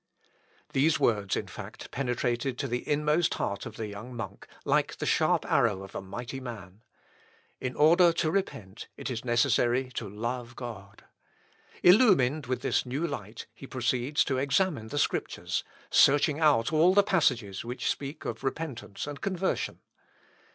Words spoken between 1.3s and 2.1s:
in fact,